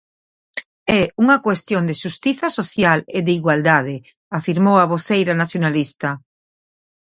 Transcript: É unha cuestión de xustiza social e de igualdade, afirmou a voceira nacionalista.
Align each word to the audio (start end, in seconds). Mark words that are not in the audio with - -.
É 1.01 1.03
unha 1.23 1.37
cuestión 1.45 1.83
de 1.89 1.95
xustiza 2.01 2.47
social 2.59 2.99
e 3.17 3.19
de 3.25 3.31
igualdade, 3.39 3.95
afirmou 4.39 4.77
a 4.79 4.89
voceira 4.93 5.33
nacionalista. 5.41 6.09